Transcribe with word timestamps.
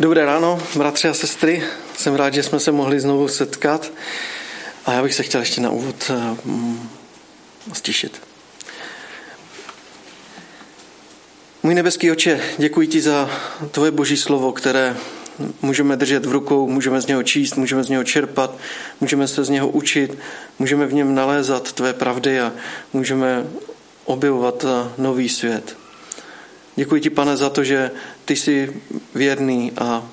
Dobré 0.00 0.24
ráno, 0.24 0.62
bratři 0.76 1.08
a 1.08 1.14
sestry. 1.14 1.62
Jsem 1.96 2.14
rád, 2.14 2.34
že 2.34 2.42
jsme 2.42 2.60
se 2.60 2.72
mohli 2.72 3.00
znovu 3.00 3.28
setkat. 3.28 3.92
A 4.86 4.92
já 4.92 5.02
bych 5.02 5.14
se 5.14 5.22
chtěl 5.22 5.40
ještě 5.40 5.60
na 5.60 5.70
úvod 5.70 6.10
stišit. 7.72 8.22
Můj 11.62 11.74
nebeský 11.74 12.10
oče, 12.10 12.40
děkuji 12.58 12.86
ti 12.86 13.00
za 13.00 13.30
tvoje 13.70 13.90
boží 13.90 14.16
slovo, 14.16 14.52
které 14.52 14.96
můžeme 15.62 15.96
držet 15.96 16.26
v 16.26 16.32
rukou, 16.32 16.68
můžeme 16.68 17.00
z 17.00 17.06
něho 17.06 17.22
číst, 17.22 17.56
můžeme 17.56 17.84
z 17.84 17.88
něho 17.88 18.04
čerpat, 18.04 18.58
můžeme 19.00 19.28
se 19.28 19.44
z 19.44 19.48
něho 19.48 19.68
učit, 19.68 20.18
můžeme 20.58 20.86
v 20.86 20.92
něm 20.92 21.14
nalézat 21.14 21.72
tvé 21.72 21.92
pravdy 21.92 22.40
a 22.40 22.52
můžeme 22.92 23.46
objevovat 24.04 24.64
eh, 24.64 24.90
nový 24.98 25.28
svět. 25.28 25.76
Děkuji 26.76 27.00
ti, 27.00 27.10
pane, 27.10 27.36
za 27.36 27.50
to, 27.50 27.64
že 27.64 27.90
ty 28.30 28.36
jsi 28.36 28.72
věrný 29.14 29.72
a 29.78 30.08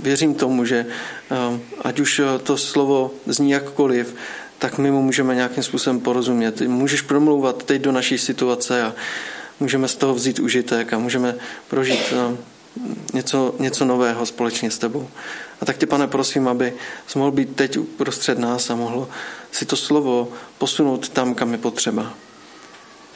věřím 0.00 0.34
tomu, 0.34 0.64
že 0.64 0.86
eh, 0.86 1.60
ať 1.82 2.00
už 2.00 2.20
to 2.42 2.56
slovo 2.56 3.10
zní 3.26 3.50
jakkoliv, 3.50 4.14
tak 4.58 4.78
my 4.78 4.90
mu 4.90 5.02
můžeme 5.02 5.34
nějakým 5.34 5.62
způsobem 5.62 6.00
porozumět. 6.00 6.60
Můžeš 6.60 7.02
promlouvat 7.02 7.62
teď 7.62 7.82
do 7.82 7.92
naší 7.92 8.18
situace 8.18 8.82
a 8.82 8.94
můžeme 9.60 9.88
z 9.88 9.94
toho 9.94 10.14
vzít 10.14 10.38
užitek 10.38 10.92
a 10.92 10.98
můžeme 10.98 11.34
prožít 11.68 12.12
eh, 12.12 12.36
něco, 13.14 13.54
něco 13.58 13.84
nového 13.84 14.26
společně 14.26 14.70
s 14.70 14.78
tebou. 14.78 15.08
A 15.60 15.64
tak 15.64 15.76
tě, 15.76 15.86
pane, 15.86 16.06
prosím, 16.06 16.48
aby 16.48 16.74
jsi 17.06 17.18
mohl 17.18 17.30
být 17.30 17.56
teď 17.56 17.78
uprostřed 17.78 18.38
nás 18.38 18.70
a 18.70 18.74
mohl 18.74 19.08
si 19.52 19.66
to 19.66 19.76
slovo 19.76 20.28
posunout 20.58 21.08
tam, 21.08 21.34
kam 21.34 21.52
je 21.52 21.58
potřeba. 21.58 22.14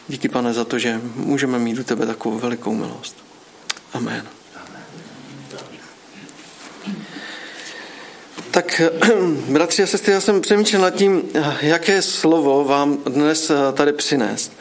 Díky, 0.08 0.28
pane, 0.28 0.52
za 0.52 0.64
to, 0.64 0.78
že 0.78 1.00
můžeme 1.14 1.58
mít 1.58 1.78
u 1.78 1.84
tebe 1.84 2.06
takovou 2.06 2.38
velikou 2.38 2.74
milost. 2.74 3.30
Amen. 3.92 4.39
Tak, 8.50 8.82
bratři 9.48 9.82
a 9.82 9.86
sestry, 9.86 10.12
já 10.12 10.20
jsem 10.20 10.40
přemýšlel 10.40 10.82
nad 10.82 10.90
tím, 10.90 11.22
jaké 11.60 12.02
slovo 12.02 12.64
vám 12.64 12.98
dnes 13.06 13.50
tady 13.74 13.92
přinést. 13.92 14.52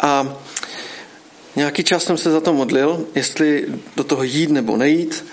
A 0.00 0.36
nějaký 1.56 1.84
čas 1.84 2.04
jsem 2.04 2.16
se 2.16 2.30
za 2.30 2.40
to 2.40 2.52
modlil, 2.52 3.06
jestli 3.14 3.66
do 3.96 4.04
toho 4.04 4.22
jít 4.22 4.50
nebo 4.50 4.76
nejít, 4.76 5.24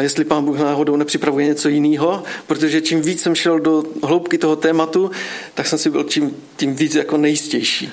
jestli 0.00 0.24
pán 0.24 0.44
Bůh 0.44 0.58
náhodou 0.58 0.96
nepřipravuje 0.96 1.46
něco 1.46 1.68
jiného, 1.68 2.22
protože 2.46 2.80
čím 2.80 3.02
víc 3.02 3.22
jsem 3.22 3.34
šel 3.34 3.60
do 3.60 3.82
hloubky 4.02 4.38
toho 4.38 4.56
tématu, 4.56 5.10
tak 5.54 5.66
jsem 5.66 5.78
si 5.78 5.90
byl 5.90 6.04
čím, 6.04 6.36
tím 6.56 6.76
víc 6.76 6.94
jako 6.94 7.16
nejistější. 7.16 7.92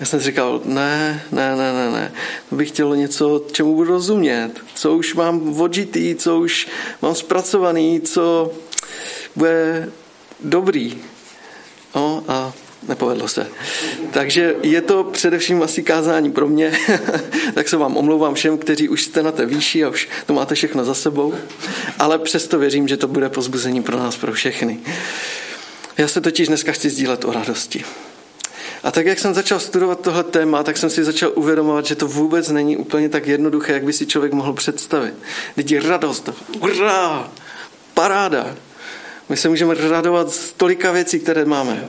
Já 0.00 0.06
jsem 0.06 0.20
si 0.20 0.26
říkal, 0.26 0.60
ne, 0.64 1.22
ne, 1.32 1.56
ne, 1.56 1.72
ne, 1.72 1.90
ne. 1.90 2.12
To 2.50 2.56
bych 2.56 2.68
chtěl 2.68 2.96
něco, 2.96 3.44
čemu 3.52 3.74
budu 3.74 3.90
rozumět, 3.90 4.50
co 4.74 4.94
už 4.94 5.14
mám 5.14 5.60
odžitý, 5.60 6.14
co 6.14 6.38
už 6.38 6.68
mám 7.02 7.14
zpracovaný, 7.14 8.00
co 8.00 8.52
bude 9.36 9.88
dobrý. 10.40 10.98
No 11.94 12.24
a 12.28 12.52
nepovedlo 12.88 13.28
se. 13.28 13.46
Takže 14.10 14.54
je 14.62 14.80
to 14.80 15.04
především 15.04 15.62
asi 15.62 15.82
kázání 15.82 16.30
pro 16.32 16.48
mě, 16.48 16.72
tak 17.54 17.68
se 17.68 17.76
vám 17.76 17.96
omlouvám 17.96 18.34
všem, 18.34 18.58
kteří 18.58 18.88
už 18.88 19.04
jste 19.04 19.22
na 19.22 19.32
té 19.32 19.46
výši 19.46 19.84
a 19.84 19.88
už 19.88 20.08
to 20.26 20.32
máte 20.32 20.54
všechno 20.54 20.84
za 20.84 20.94
sebou, 20.94 21.34
ale 21.98 22.18
přesto 22.18 22.58
věřím, 22.58 22.88
že 22.88 22.96
to 22.96 23.08
bude 23.08 23.28
pozbuzení 23.28 23.82
pro 23.82 23.98
nás, 23.98 24.16
pro 24.16 24.32
všechny. 24.32 24.78
Já 25.98 26.08
se 26.08 26.20
totiž 26.20 26.48
dneska 26.48 26.72
chci 26.72 26.90
sdílet 26.90 27.24
o 27.24 27.32
radosti. 27.32 27.84
A 28.82 28.90
tak, 28.90 29.06
jak 29.06 29.18
jsem 29.18 29.34
začal 29.34 29.60
studovat 29.60 30.00
tohle 30.00 30.24
téma, 30.24 30.62
tak 30.62 30.76
jsem 30.76 30.90
si 30.90 31.04
začal 31.04 31.32
uvědomovat, 31.34 31.86
že 31.86 31.94
to 31.94 32.06
vůbec 32.06 32.48
není 32.48 32.76
úplně 32.76 33.08
tak 33.08 33.26
jednoduché, 33.26 33.72
jak 33.72 33.84
by 33.84 33.92
si 33.92 34.06
člověk 34.06 34.32
mohl 34.32 34.52
představit. 34.52 35.14
Je 35.56 35.80
radost, 35.82 36.28
hurá, 36.60 37.30
paráda. 37.94 38.56
My 39.30 39.36
se 39.36 39.48
můžeme 39.48 39.74
radovat 39.74 40.30
z 40.32 40.52
tolika 40.52 40.92
věcí, 40.92 41.20
které 41.20 41.44
máme. 41.44 41.88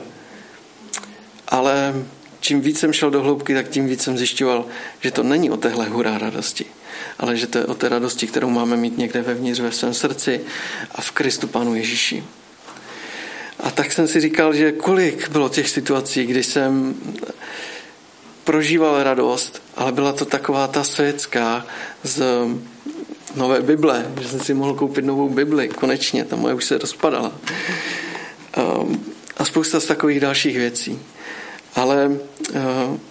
Ale 1.48 1.94
čím 2.40 2.60
víc 2.60 2.78
jsem 2.78 2.92
šel 2.92 3.10
do 3.10 3.22
hloubky, 3.22 3.54
tak 3.54 3.68
tím 3.68 3.86
víc 3.86 4.02
jsem 4.02 4.18
zjišťoval, 4.18 4.66
že 5.00 5.10
to 5.10 5.22
není 5.22 5.50
o 5.50 5.56
téhle 5.56 5.88
hurá 5.88 6.18
radosti, 6.18 6.64
ale 7.18 7.36
že 7.36 7.46
to 7.46 7.58
je 7.58 7.66
o 7.66 7.74
té 7.74 7.88
radosti, 7.88 8.26
kterou 8.26 8.50
máme 8.50 8.76
mít 8.76 8.98
někde 8.98 9.22
vevnitř 9.22 9.60
ve 9.60 9.72
svém 9.72 9.94
srdci 9.94 10.40
a 10.94 11.00
v 11.00 11.10
Kristu 11.10 11.48
Pánu 11.48 11.74
Ježíši. 11.74 12.24
A 13.60 13.70
tak 13.70 13.92
jsem 13.92 14.08
si 14.08 14.20
říkal, 14.20 14.54
že 14.54 14.72
kolik 14.72 15.28
bylo 15.28 15.48
těch 15.48 15.68
situací, 15.68 16.26
kdy 16.26 16.42
jsem 16.42 16.94
prožíval 18.44 19.02
radost, 19.02 19.62
ale 19.76 19.92
byla 19.92 20.12
to 20.12 20.24
taková 20.24 20.66
ta 20.66 20.84
světská 20.84 21.66
z 22.02 22.22
nové 23.36 23.60
Bible, 23.60 24.12
že 24.20 24.28
jsem 24.28 24.40
si 24.40 24.54
mohl 24.54 24.74
koupit 24.74 25.04
novou 25.04 25.28
Bibli, 25.28 25.68
konečně, 25.68 26.24
ta 26.24 26.36
moje 26.36 26.54
už 26.54 26.64
se 26.64 26.78
rozpadala. 26.78 27.32
Ehm, 28.56 29.04
a 29.36 29.44
spousta 29.44 29.80
z 29.80 29.86
takových 29.86 30.20
dalších 30.20 30.56
věcí. 30.56 30.98
Ale 31.74 32.10
eh, 32.54 32.60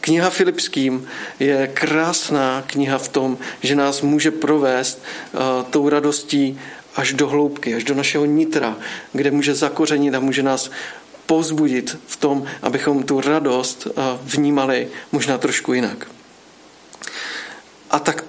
kniha 0.01 0.29
Filipským 0.29 1.07
je 1.39 1.67
krásná 1.73 2.63
kniha 2.67 2.97
v 2.97 3.07
tom, 3.07 3.37
že 3.61 3.75
nás 3.75 4.01
může 4.01 4.31
provést 4.31 5.01
eh, 5.03 5.37
tou 5.69 5.89
radostí 5.89 6.59
až 6.95 7.13
do 7.13 7.27
hloubky, 7.27 7.75
až 7.75 7.83
do 7.83 7.95
našeho 7.95 8.25
nitra, 8.25 8.77
kde 9.13 9.31
může 9.31 9.55
zakořenit 9.55 10.15
a 10.15 10.19
může 10.19 10.43
nás 10.43 10.71
pozbudit 11.25 11.97
v 12.07 12.15
tom, 12.15 12.43
abychom 12.61 13.03
tu 13.03 13.21
radost 13.21 13.87
eh, 13.87 14.01
vnímali 14.23 14.87
možná 15.11 15.37
trošku 15.37 15.73
jinak. 15.73 16.07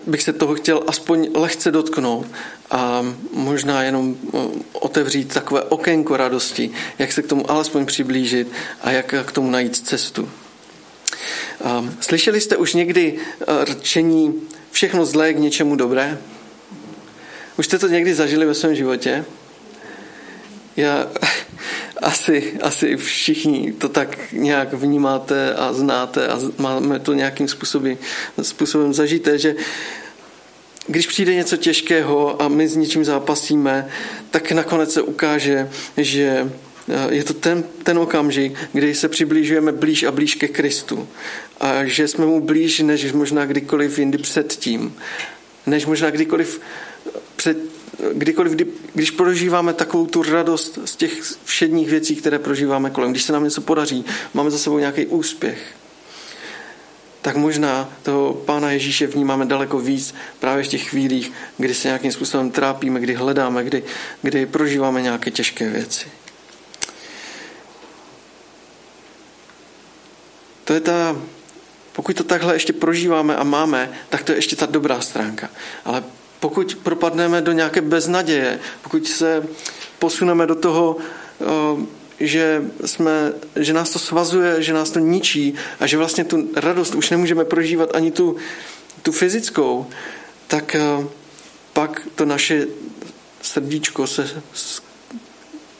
Bych 0.06 0.22
se 0.22 0.32
toho 0.32 0.54
chtěl 0.54 0.84
aspoň 0.86 1.30
lehce 1.34 1.70
dotknout 1.70 2.26
a 2.70 3.06
možná 3.32 3.82
jenom 3.82 4.16
eh, 4.16 4.38
otevřít 4.72 5.34
takové 5.34 5.62
okénko 5.62 6.16
radosti, 6.16 6.70
jak 6.98 7.12
se 7.12 7.22
k 7.22 7.26
tomu 7.26 7.50
alespoň 7.50 7.86
přiblížit 7.86 8.52
a 8.80 8.90
jak 8.90 9.14
k 9.24 9.32
tomu 9.32 9.50
najít 9.50 9.76
cestu. 9.76 10.28
Slyšeli 12.00 12.40
jste 12.40 12.56
už 12.56 12.74
někdy 12.74 13.18
eh, 13.18 13.64
řečení 13.64 14.48
všechno 14.70 15.06
zlé 15.06 15.34
k 15.34 15.38
něčemu 15.38 15.76
dobré? 15.76 16.18
Už 17.58 17.66
jste 17.66 17.78
to 17.78 17.88
někdy 17.88 18.14
zažili 18.14 18.46
ve 18.46 18.54
svém 18.54 18.74
životě? 18.74 19.24
Já 20.76 21.06
asi, 22.02 22.58
asi 22.62 22.96
všichni 22.96 23.72
to 23.72 23.88
tak 23.88 24.32
nějak 24.32 24.72
vnímáte 24.72 25.54
a 25.54 25.72
znáte 25.72 26.28
a 26.28 26.40
máme 26.58 26.98
to 26.98 27.12
nějakým 27.12 27.48
způsobem, 27.48 27.96
způsobem 28.42 28.94
zažité, 28.94 29.38
že 29.38 29.54
když 30.86 31.06
přijde 31.06 31.34
něco 31.34 31.56
těžkého 31.56 32.42
a 32.42 32.48
my 32.48 32.68
s 32.68 32.76
něčím 32.76 33.04
zápasíme, 33.04 33.88
tak 34.30 34.52
nakonec 34.52 34.92
se 34.92 35.02
ukáže, 35.02 35.70
že 35.96 36.50
eh, 36.88 37.14
je 37.14 37.24
to 37.24 37.34
ten, 37.34 37.64
ten 37.82 37.98
okamžik, 37.98 38.54
kdy 38.72 38.94
se 38.94 39.08
přiblížujeme 39.08 39.72
blíž 39.72 40.02
a 40.02 40.10
blíž 40.10 40.34
ke 40.34 40.48
Kristu. 40.48 41.08
A 41.60 41.84
že 41.84 42.08
jsme 42.08 42.26
mu 42.26 42.40
blíž, 42.40 42.80
než 42.80 43.12
možná 43.12 43.46
kdykoliv 43.46 43.98
jindy 43.98 44.18
předtím. 44.18 44.94
Než 45.66 45.86
možná 45.86 46.10
kdykoliv 46.10 46.60
před, 47.36 47.58
kdykoliv, 48.12 48.52
kdy, 48.52 48.66
když 48.94 49.10
prožíváme 49.10 49.72
takovou 49.72 50.06
tu 50.06 50.22
radost 50.22 50.78
z 50.84 50.96
těch 50.96 51.22
všedních 51.44 51.90
věcí, 51.90 52.16
které 52.16 52.38
prožíváme 52.38 52.90
kolem, 52.90 53.10
když 53.10 53.22
se 53.22 53.32
nám 53.32 53.44
něco 53.44 53.60
podaří, 53.60 54.04
máme 54.34 54.50
za 54.50 54.58
sebou 54.58 54.78
nějaký 54.78 55.06
úspěch, 55.06 55.74
tak 57.22 57.36
možná 57.36 57.92
toho 58.02 58.34
Pána 58.34 58.70
Ježíše 58.70 59.06
vnímáme 59.06 59.46
daleko 59.46 59.78
víc 59.78 60.14
právě 60.40 60.64
v 60.64 60.68
těch 60.68 60.88
chvílích, 60.88 61.32
kdy 61.58 61.74
se 61.74 61.88
nějakým 61.88 62.12
způsobem 62.12 62.50
trápíme, 62.50 63.00
kdy 63.00 63.14
hledáme, 63.14 63.64
kdy, 63.64 63.82
kdy 64.22 64.46
prožíváme 64.46 65.02
nějaké 65.02 65.30
těžké 65.30 65.70
věci. 65.70 66.06
To 70.64 70.72
je 70.72 70.80
ta, 70.80 71.16
pokud 71.92 72.16
to 72.16 72.24
takhle 72.24 72.54
ještě 72.54 72.72
prožíváme 72.72 73.36
a 73.36 73.44
máme, 73.44 73.90
tak 74.08 74.22
to 74.22 74.32
je 74.32 74.38
ještě 74.38 74.56
ta 74.56 74.66
dobrá 74.66 75.00
stránka. 75.00 75.50
Ale 75.84 76.04
pokud 76.42 76.74
propadneme 76.82 77.40
do 77.40 77.52
nějaké 77.52 77.80
beznaděje, 77.80 78.58
pokud 78.82 79.06
se 79.06 79.46
posuneme 79.98 80.46
do 80.46 80.54
toho, 80.54 80.96
že, 82.20 82.62
jsme, 82.84 83.32
že 83.56 83.72
nás 83.72 83.90
to 83.90 83.98
svazuje, 83.98 84.62
že 84.62 84.72
nás 84.72 84.90
to 84.90 84.98
ničí 84.98 85.54
a 85.80 85.86
že 85.86 85.96
vlastně 85.96 86.24
tu 86.24 86.50
radost 86.56 86.94
už 86.94 87.10
nemůžeme 87.10 87.44
prožívat 87.44 87.94
ani 87.94 88.10
tu, 88.10 88.36
tu 89.02 89.12
fyzickou, 89.12 89.86
tak 90.46 90.76
pak 91.72 92.02
to 92.14 92.24
naše 92.24 92.66
srdíčko 93.42 94.06
se 94.06 94.42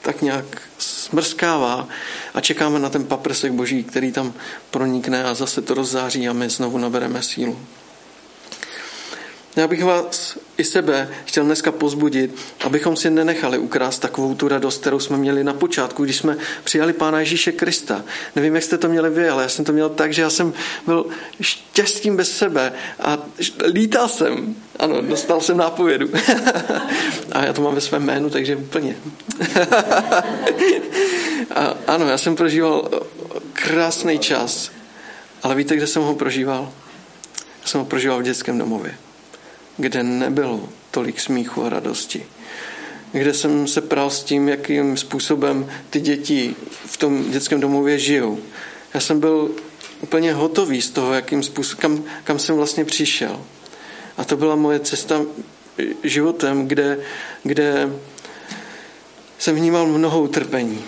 tak 0.02 0.22
nějak 0.22 0.62
smrskává 0.78 1.88
a 2.34 2.40
čekáme 2.40 2.78
na 2.78 2.88
ten 2.88 3.04
paprsek 3.04 3.52
boží, 3.52 3.84
který 3.84 4.12
tam 4.12 4.32
pronikne 4.70 5.24
a 5.24 5.34
zase 5.34 5.62
to 5.62 5.74
rozzáří 5.74 6.28
a 6.28 6.32
my 6.32 6.50
znovu 6.50 6.78
nabereme 6.78 7.22
sílu. 7.22 7.58
Já 9.56 9.66
bych 9.66 9.84
vás 9.84 10.38
i 10.56 10.64
sebe 10.64 11.08
chtěl 11.24 11.44
dneska 11.44 11.72
pozbudit, 11.72 12.36
abychom 12.64 12.96
si 12.96 13.10
nenechali 13.10 13.58
ukrást 13.58 13.98
takovou 13.98 14.34
tu 14.34 14.48
radost, 14.48 14.80
kterou 14.80 15.00
jsme 15.00 15.16
měli 15.16 15.44
na 15.44 15.52
počátku, 15.54 16.04
když 16.04 16.16
jsme 16.16 16.36
přijali 16.64 16.92
Pána 16.92 17.20
Ježíše 17.20 17.52
Krista. 17.52 18.04
Nevím, 18.36 18.54
jak 18.54 18.64
jste 18.64 18.78
to 18.78 18.88
měli 18.88 19.10
vy, 19.10 19.28
ale 19.28 19.42
já 19.42 19.48
jsem 19.48 19.64
to 19.64 19.72
měl 19.72 19.88
tak, 19.88 20.12
že 20.12 20.22
já 20.22 20.30
jsem 20.30 20.52
byl 20.86 21.06
štěstím 21.40 22.16
bez 22.16 22.36
sebe 22.36 22.72
a 23.00 23.18
lítal 23.72 24.08
jsem. 24.08 24.54
Ano, 24.78 25.02
dostal 25.02 25.40
jsem 25.40 25.56
nápovědu. 25.56 26.10
a 27.32 27.44
já 27.44 27.52
to 27.52 27.62
mám 27.62 27.74
ve 27.74 27.80
svém 27.80 28.02
jménu, 28.02 28.30
takže 28.30 28.56
úplně. 28.56 28.96
a 31.54 31.74
ano, 31.86 32.08
já 32.08 32.18
jsem 32.18 32.36
prožíval 32.36 32.88
krásný 33.52 34.18
čas, 34.18 34.70
ale 35.42 35.54
víte, 35.54 35.76
kde 35.76 35.86
jsem 35.86 36.02
ho 36.02 36.14
prožíval? 36.14 36.72
Já 37.62 37.68
jsem 37.68 37.80
ho 37.80 37.86
prožíval 37.86 38.20
v 38.20 38.22
dětském 38.22 38.58
domově 38.58 38.94
kde 39.82 40.02
nebylo 40.02 40.68
tolik 40.90 41.20
smíchu 41.20 41.64
a 41.64 41.68
radosti. 41.68 42.26
Kde 43.12 43.34
jsem 43.34 43.68
se 43.68 43.80
pral 43.80 44.10
s 44.10 44.24
tím, 44.24 44.48
jakým 44.48 44.96
způsobem 44.96 45.66
ty 45.90 46.00
děti 46.00 46.54
v 46.86 46.96
tom 46.96 47.30
dětském 47.30 47.60
domově 47.60 47.98
žijou. 47.98 48.38
Já 48.94 49.00
jsem 49.00 49.20
byl 49.20 49.50
úplně 50.00 50.32
hotový 50.32 50.82
z 50.82 50.90
toho, 50.90 51.12
jakým 51.12 51.42
způsobem, 51.42 51.80
kam, 51.80 52.04
kam 52.24 52.38
jsem 52.38 52.56
vlastně 52.56 52.84
přišel. 52.84 53.40
A 54.16 54.24
to 54.24 54.36
byla 54.36 54.56
moje 54.56 54.80
cesta 54.80 55.22
životem, 56.02 56.68
kde, 56.68 56.98
kde 57.42 57.92
jsem 59.38 59.56
vnímal 59.56 59.86
mnoho 59.86 60.22
utrpení 60.22 60.84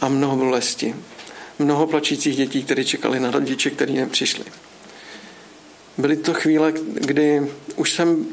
a 0.00 0.08
mnoho 0.08 0.36
bolesti. 0.36 0.94
Mnoho 1.58 1.86
plačících 1.86 2.36
dětí, 2.36 2.62
které 2.62 2.84
čekali 2.84 3.20
na 3.20 3.30
rodiče, 3.30 3.70
kteří 3.70 3.94
nepřišli. 3.94 4.44
Byly 5.98 6.16
to 6.16 6.34
chvíle, 6.34 6.72
kdy 6.94 7.52
už 7.76 7.92
jsem 7.92 8.26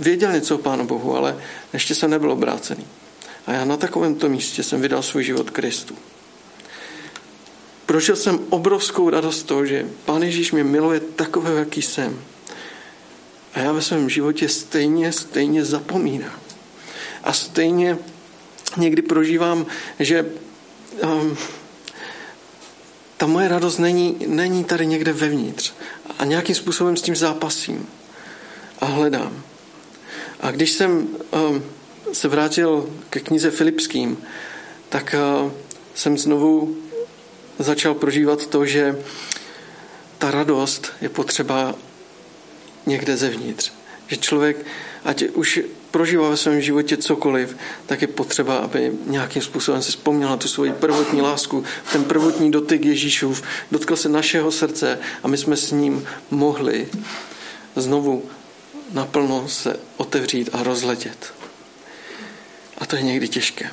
věděl 0.00 0.32
něco 0.32 0.54
o 0.54 0.58
Pánu 0.58 0.86
Bohu, 0.86 1.16
ale 1.16 1.38
ještě 1.72 1.94
jsem 1.94 2.10
nebyl 2.10 2.32
obrácený. 2.32 2.86
A 3.46 3.52
já 3.52 3.64
na 3.64 3.76
takovémto 3.76 4.28
místě 4.28 4.62
jsem 4.62 4.80
vydal 4.80 5.02
svůj 5.02 5.24
život 5.24 5.50
Kristu. 5.50 5.94
Prožil 7.86 8.16
jsem 8.16 8.38
obrovskou 8.50 9.10
radost 9.10 9.42
toho, 9.42 9.66
že 9.66 9.86
Pán 10.04 10.22
Ježíš 10.22 10.52
mě 10.52 10.64
miluje 10.64 11.00
takového, 11.00 11.56
jaký 11.56 11.82
jsem. 11.82 12.20
A 13.54 13.58
já 13.58 13.72
ve 13.72 13.82
svém 13.82 14.10
životě 14.10 14.48
stejně, 14.48 15.12
stejně 15.12 15.64
zapomínám. 15.64 16.40
A 17.24 17.32
stejně 17.32 17.98
někdy 18.76 19.02
prožívám, 19.02 19.66
že 20.00 20.26
um, 21.02 21.36
ta 23.16 23.26
moje 23.26 23.48
radost 23.48 23.78
není, 23.78 24.16
není 24.26 24.64
tady 24.64 24.86
někde 24.86 25.12
vevnitř. 25.12 25.72
A 26.18 26.24
nějakým 26.24 26.54
způsobem 26.54 26.96
s 26.96 27.02
tím 27.02 27.16
zápasím 27.16 27.88
a 28.80 28.84
hledám. 28.84 29.42
A 30.40 30.50
když 30.50 30.70
jsem 30.70 31.08
um, 31.30 31.64
se 32.12 32.28
vrátil 32.28 32.90
ke 33.10 33.20
knize 33.20 33.50
Filipským, 33.50 34.18
tak 34.88 35.14
uh, 35.44 35.52
jsem 35.94 36.18
znovu 36.18 36.76
začal 37.58 37.94
prožívat 37.94 38.46
to, 38.46 38.66
že 38.66 38.98
ta 40.18 40.30
radost 40.30 40.92
je 41.00 41.08
potřeba 41.08 41.74
někde 42.86 43.16
zevnitř. 43.16 43.72
Že 44.06 44.16
člověk, 44.16 44.66
ať 45.04 45.22
už 45.22 45.60
prožívá 45.94 46.30
ve 46.30 46.36
svém 46.36 46.60
životě 46.60 46.96
cokoliv, 46.96 47.56
tak 47.86 48.02
je 48.02 48.08
potřeba, 48.08 48.56
aby 48.56 48.92
nějakým 49.06 49.42
způsobem 49.42 49.82
si 49.82 49.90
vzpomněl 49.90 50.28
na 50.28 50.36
tu 50.36 50.48
svoji 50.48 50.72
prvotní 50.72 51.22
lásku, 51.22 51.64
ten 51.92 52.04
prvotní 52.04 52.50
dotyk 52.50 52.84
Ježíšův, 52.84 53.42
dotkl 53.70 53.96
se 53.96 54.08
našeho 54.08 54.52
srdce 54.52 54.98
a 55.22 55.28
my 55.28 55.36
jsme 55.36 55.56
s 55.56 55.70
ním 55.70 56.06
mohli 56.30 56.88
znovu 57.76 58.22
naplno 58.92 59.48
se 59.48 59.76
otevřít 59.96 60.50
a 60.52 60.62
rozletět. 60.62 61.34
A 62.78 62.86
to 62.86 62.96
je 62.96 63.02
někdy 63.02 63.28
těžké. 63.28 63.70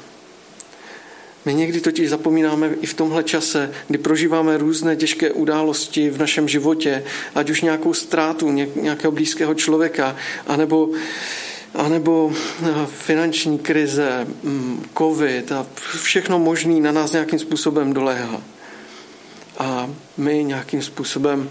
My 1.45 1.53
někdy 1.53 1.81
totiž 1.81 2.09
zapomínáme 2.09 2.69
i 2.81 2.85
v 2.85 2.93
tomhle 2.93 3.23
čase, 3.23 3.73
kdy 3.87 3.97
prožíváme 3.97 4.57
různé 4.57 4.95
těžké 4.95 5.31
události 5.31 6.09
v 6.09 6.17
našem 6.17 6.47
životě, 6.47 7.03
ať 7.35 7.49
už 7.49 7.61
nějakou 7.61 7.93
ztrátu 7.93 8.51
nějakého 8.75 9.11
blízkého 9.11 9.53
člověka, 9.53 10.15
anebo 10.47 10.89
anebo 11.73 12.31
eh, 12.33 12.85
finanční 12.85 13.59
krize, 13.59 14.27
mm, 14.43 14.85
covid 14.97 15.51
a 15.51 15.67
všechno 16.01 16.39
možné 16.39 16.81
na 16.81 16.91
nás 16.91 17.11
nějakým 17.11 17.39
způsobem 17.39 17.93
doléhá. 17.93 18.41
A 19.57 19.89
my 20.17 20.43
nějakým 20.43 20.81
způsobem 20.81 21.49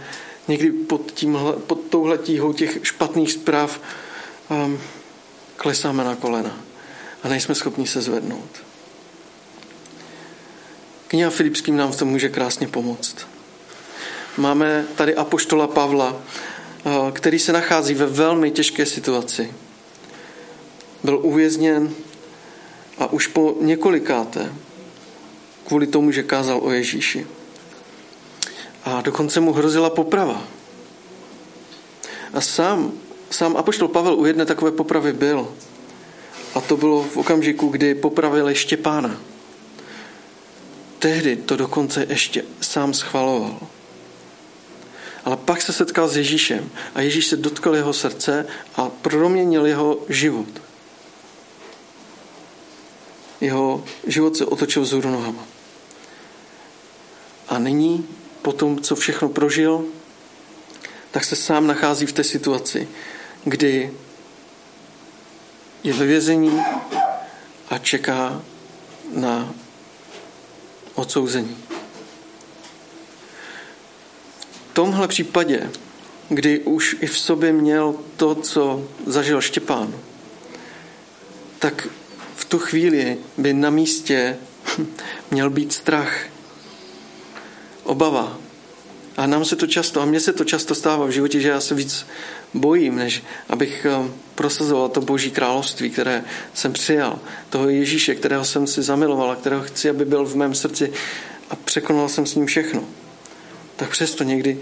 někdy 0.49 0.71
pod, 0.71 1.13
tímhle, 1.13 1.53
pod 1.53 1.81
touhle 1.91 2.19
tíhou 2.19 2.53
těch 2.53 2.79
špatných 2.83 3.33
zpráv 3.33 3.81
um, 4.49 4.79
klesáme 5.57 6.05
na 6.05 6.17
kolena 6.17 6.57
a 7.23 7.29
nejsme 7.29 7.55
schopni 7.55 7.87
se 7.87 8.01
zvednout. 8.01 8.51
Kniha 11.07 11.31
Filipským 11.31 11.77
nám 11.77 11.93
v 11.93 11.97
tom 11.97 12.09
může 12.09 12.29
krásně 12.29 12.69
pomoct. 12.69 13.17
Máme 14.37 14.85
tady 14.95 15.15
apoštola 15.15 15.67
Pavla, 15.67 16.17
eh, 16.17 16.91
který 17.13 17.39
se 17.39 17.53
nachází 17.53 17.95
ve 17.95 18.07
velmi 18.07 18.51
těžké 18.51 18.87
situaci 18.87 19.55
byl 21.05 21.19
uvězněn 21.23 21.95
a 22.99 23.13
už 23.13 23.27
po 23.27 23.57
několikáté 23.61 24.53
kvůli 25.67 25.87
tomu, 25.87 26.13
že 26.13 26.23
kázal 26.23 26.61
o 26.63 26.71
Ježíši. 26.71 27.27
A 28.85 29.01
dokonce 29.01 29.41
mu 29.41 29.53
hrozila 29.53 29.91
poprava. 29.91 30.45
A 32.35 32.41
sám, 32.41 32.93
sám 33.31 33.57
apoštol 33.57 33.89
Pavel 33.89 34.15
u 34.15 34.27
jedné 34.27 34.47
takové 34.47 34.71
popravy 34.71 35.13
byl. 35.13 35.49
A 36.55 36.61
to 36.61 36.77
bylo 36.77 37.03
v 37.03 37.17
okamžiku, 37.17 37.69
kdy 37.69 37.95
popravili 37.95 38.55
Štěpána. 38.55 39.21
Tehdy 40.99 41.37
to 41.37 41.57
dokonce 41.57 42.07
ještě 42.09 42.45
sám 42.61 42.95
schvaloval. 42.95 43.61
Ale 45.25 45.37
pak 45.37 45.63
se 45.63 45.73
setkal 45.73 46.09
s 46.09 46.17
Ježíšem 46.17 46.71
a 46.95 47.01
Ježíš 47.01 47.27
se 47.27 47.37
dotkl 47.37 47.75
jeho 47.75 47.93
srdce 47.93 48.47
a 48.77 48.89
proměnil 48.89 49.67
jeho 49.67 49.99
život 50.09 50.70
jeho 53.41 53.85
život 54.07 54.37
se 54.37 54.47
otočil 54.47 54.83
vzhůru 54.83 55.11
nohama. 55.11 55.45
A 57.49 57.59
nyní, 57.59 58.09
po 58.43 58.53
tom, 58.53 58.81
co 58.81 58.97
všechno 58.97 59.29
prožil, 59.29 59.85
tak 61.11 61.25
se 61.25 61.37
sám 61.37 61.67
nachází 61.67 62.07
v 62.07 62.13
té 62.13 62.25
situaci, 62.25 62.89
kdy 63.45 63.95
je 65.83 65.93
ve 65.93 66.07
vězení 66.07 66.63
a 67.71 67.79
čeká 67.79 68.43
na 69.15 69.55
odsouzení. 70.95 71.59
V 74.71 74.73
tomhle 74.73 75.09
případě, 75.09 75.71
kdy 76.29 76.59
už 76.59 76.97
i 77.01 77.07
v 77.07 77.19
sobě 77.19 77.53
měl 77.53 77.95
to, 78.17 78.35
co 78.35 78.89
zažil 79.07 79.41
Štěpán, 79.41 79.95
tak 81.59 81.89
tu 82.51 82.59
chvíli 82.59 83.19
by 83.39 83.53
na 83.55 83.71
místě 83.71 84.37
měl 85.31 85.51
být 85.51 85.73
strach, 85.73 86.27
obava. 87.85 88.39
A 89.17 89.27
nám 89.27 89.45
se 89.45 89.57
to 89.57 89.67
často, 89.67 90.01
a 90.01 90.05
mně 90.05 90.21
se 90.21 90.33
to 90.33 90.45
často 90.45 90.75
stává 90.75 91.07
v 91.07 91.11
životě, 91.11 91.41
že 91.41 91.49
já 91.49 91.61
se 91.61 91.75
víc 91.75 92.07
bojím, 92.55 92.97
než 92.97 93.23
abych 93.49 93.87
eh, 93.87 94.11
prosazoval 94.35 94.89
to 94.89 95.01
boží 95.01 95.31
království, 95.31 95.91
které 95.91 96.25
jsem 96.55 96.73
přijal, 96.73 97.19
toho 97.51 97.69
Ježíše, 97.69 98.15
kterého 98.15 98.45
jsem 98.45 98.67
si 98.67 98.83
zamiloval 98.83 99.31
a 99.31 99.37
kterého 99.37 99.63
chci, 99.63 99.91
aby 99.91 100.05
byl 100.05 100.25
v 100.25 100.37
mém 100.37 100.55
srdci 100.55 100.93
a 101.51 101.57
překonal 101.57 102.09
jsem 102.09 102.27
s 102.27 102.35
ním 102.35 102.47
všechno. 102.47 102.85
Tak 103.77 103.91
přesto 103.91 104.25
někdy 104.25 104.59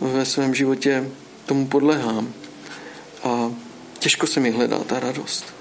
ve 0.00 0.24
svém 0.24 0.54
životě 0.54 1.10
tomu 1.46 1.66
podlehám 1.66 2.32
a 3.24 3.52
těžko 3.98 4.26
se 4.26 4.40
mi 4.40 4.50
hledá 4.50 4.78
ta 4.78 5.00
radost. 5.00 5.57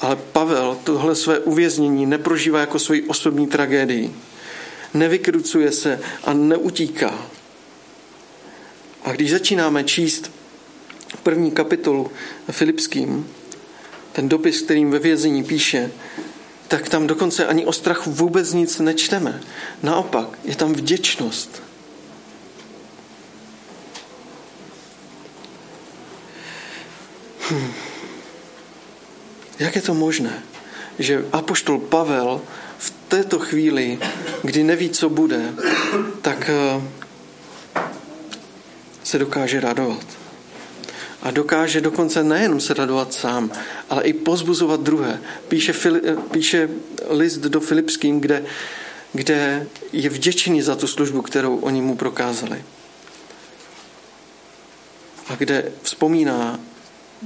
Ale 0.00 0.16
Pavel 0.16 0.78
tohle 0.84 1.14
své 1.14 1.38
uvěznění 1.38 2.06
neprožívá 2.06 2.60
jako 2.60 2.78
svoji 2.78 3.02
osobní 3.02 3.46
tragédii. 3.46 4.14
Nevykrucuje 4.94 5.72
se 5.72 6.00
a 6.24 6.32
neutíká. 6.32 7.18
A 9.04 9.12
když 9.12 9.30
začínáme 9.30 9.84
číst 9.84 10.30
první 11.22 11.50
kapitolu 11.50 12.10
Filipským, 12.50 13.28
ten 14.12 14.28
dopis, 14.28 14.62
kterým 14.62 14.90
ve 14.90 14.98
vězení 14.98 15.44
píše, 15.44 15.90
tak 16.68 16.88
tam 16.88 17.06
dokonce 17.06 17.46
ani 17.46 17.66
o 17.66 17.72
strachu 17.72 18.10
vůbec 18.10 18.52
nic 18.52 18.78
nečteme. 18.78 19.40
Naopak, 19.82 20.38
je 20.44 20.56
tam 20.56 20.72
vděčnost. 20.72 21.62
Hmm. 27.50 27.87
Jak 29.58 29.76
je 29.76 29.82
to 29.82 29.94
možné, 29.94 30.42
že 30.98 31.24
apoštol 31.32 31.78
Pavel 31.78 32.40
v 32.78 32.88
této 33.08 33.38
chvíli, 33.38 33.98
kdy 34.42 34.62
neví, 34.62 34.90
co 34.90 35.08
bude, 35.08 35.54
tak 36.22 36.50
eh, 36.50 36.82
se 39.04 39.18
dokáže 39.18 39.60
radovat. 39.60 40.06
a 41.22 41.30
dokáže 41.30 41.80
dokonce 41.80 42.24
nejenom 42.24 42.60
se 42.60 42.74
radovat 42.74 43.12
sám, 43.12 43.50
ale 43.90 44.02
i 44.02 44.12
pozbuzovat 44.12 44.80
druhé. 44.80 45.20
Píše, 45.48 45.74
píše 46.30 46.68
list 47.08 47.38
do 47.38 47.60
Filipským, 47.60 48.20
kde, 48.20 48.44
kde 49.12 49.66
je 49.92 50.10
vděčný 50.10 50.62
za 50.62 50.76
tu 50.76 50.86
službu, 50.86 51.22
kterou 51.22 51.56
oni 51.56 51.82
mu 51.82 51.96
prokázali. 51.96 52.62
A 55.28 55.34
kde 55.34 55.72
vzpomíná, 55.82 56.60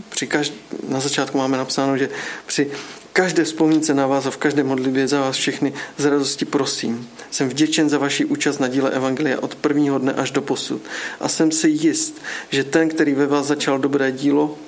při 0.09 0.27
každ- 0.27 0.53
na 0.89 1.01
začátku 1.01 1.39
máme 1.39 1.57
napsáno, 1.57 1.99
že 1.99 2.09
při 2.47 2.71
každé 3.13 3.45
vzpomínce 3.45 3.95
na 3.95 4.07
vás 4.07 4.27
a 4.27 4.31
v 4.31 4.37
každé 4.37 4.65
modlitbě 4.65 5.09
za 5.09 5.21
vás 5.21 5.37
všechny 5.37 5.73
z 5.99 6.05
radosti 6.05 6.45
prosím. 6.45 7.09
Jsem 7.31 7.49
vděčen 7.49 7.89
za 7.89 7.99
vaši 7.99 8.25
účast 8.25 8.59
na 8.59 8.69
díle 8.69 8.91
Evangelia 8.91 9.41
od 9.41 9.55
prvního 9.55 9.99
dne 9.99 10.13
až 10.13 10.31
do 10.31 10.43
posud. 10.43 10.83
A 11.21 11.29
jsem 11.29 11.53
si 11.53 11.69
jist, 11.69 12.23
že 12.51 12.65
ten, 12.65 12.89
který 12.89 13.15
ve 13.15 13.27
vás 13.27 13.47
začal 13.47 13.79
dobré 13.79 14.13
dílo, 14.13 14.59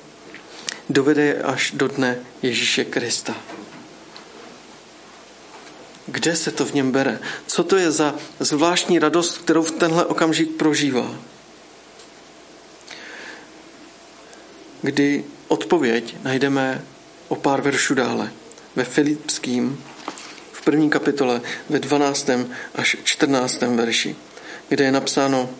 dovede 0.90 1.22
je 1.22 1.42
až 1.42 1.70
do 1.70 1.88
dne 1.88 2.18
Ježíše 2.42 2.84
Krista. 2.84 3.36
Kde 6.06 6.36
se 6.36 6.50
to 6.50 6.66
v 6.66 6.74
něm 6.74 6.92
bere? 6.92 7.18
Co 7.46 7.64
to 7.64 7.76
je 7.76 7.90
za 7.90 8.14
zvláštní 8.40 8.98
radost, 8.98 9.38
kterou 9.38 9.62
v 9.62 9.70
tenhle 9.70 10.04
okamžik 10.04 10.50
prožívá? 10.50 11.14
Kdy 14.84 15.24
odpověď 15.48 16.16
najdeme 16.22 16.84
o 17.28 17.36
pár 17.36 17.60
veršů 17.60 17.94
dále. 17.94 18.32
Ve 18.76 18.84
Filipským 18.84 19.84
v 20.52 20.64
první 20.64 20.90
kapitole 20.90 21.40
ve 21.68 21.78
12. 21.78 22.30
až 22.74 22.96
14. 23.04 23.60
verši, 23.60 24.16
kde 24.68 24.84
je 24.84 24.92
napsáno 24.92 25.50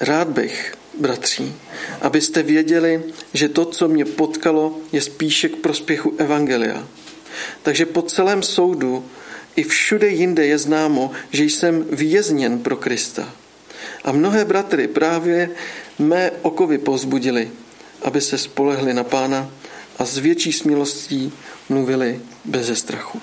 Rád 0.00 0.28
bych, 0.28 0.74
bratří, 0.98 1.54
abyste 2.00 2.42
věděli, 2.42 3.02
že 3.34 3.48
to, 3.48 3.64
co 3.64 3.88
mě 3.88 4.04
potkalo, 4.04 4.78
je 4.92 5.00
spíše 5.00 5.48
k 5.48 5.56
prospěchu 5.56 6.14
Evangelia. 6.18 6.88
Takže 7.62 7.86
po 7.86 8.02
celém 8.02 8.42
soudu 8.42 9.10
i 9.56 9.62
všude 9.62 10.08
jinde 10.08 10.46
je 10.46 10.58
známo, 10.58 11.10
že 11.30 11.44
jsem 11.44 11.86
vězněn 11.90 12.58
pro 12.58 12.76
Krista. 12.76 13.32
A 14.04 14.12
mnohé 14.12 14.44
bratry 14.44 14.88
právě 14.88 15.50
mé 15.98 16.30
okovy 16.42 16.78
pozbudili, 16.78 17.50
aby 18.02 18.20
se 18.20 18.38
spolehli 18.38 18.94
na 18.94 19.04
pána 19.04 19.50
a 19.98 20.04
s 20.04 20.18
větší 20.18 20.52
smilostí 20.52 21.32
mluvili 21.68 22.20
bez 22.44 22.78
strachu. 22.78 23.20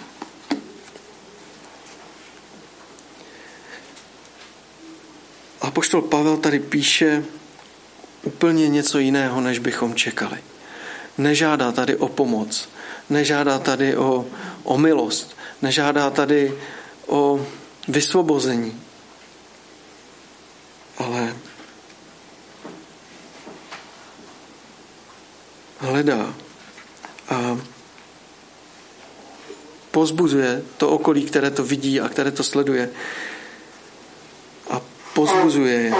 A 5.62 5.72
poštol 5.72 6.02
Pavel 6.02 6.38
tady 6.38 6.60
píše 6.60 7.24
úplně 8.24 8.70
něco 8.70 9.00
jiného, 9.00 9.42
než 9.42 9.60
bychom 9.60 9.96
čekali. 9.96 10.38
Nežádá 11.18 11.72
tady 11.72 11.96
o 11.96 12.08
pomoc, 12.08 12.70
nežádá 13.10 13.60
tady 13.60 13.98
o, 13.98 14.26
o 14.64 14.78
milost, 14.78 15.38
nežádá 15.62 16.10
tady 16.10 16.54
o 17.08 17.48
vysvobození, 17.88 18.82
ale 20.98 21.36
hledá 25.80 26.34
a 27.30 27.58
pozbuzuje 29.92 30.64
to 30.78 30.90
okolí, 30.90 31.26
které 31.26 31.52
to 31.52 31.64
vidí 31.64 32.02
a 32.02 32.10
které 32.10 32.32
to 32.32 32.44
sleduje. 32.44 32.90
A 34.70 34.82
pozbuzuje 35.14 35.74
je, 35.74 35.94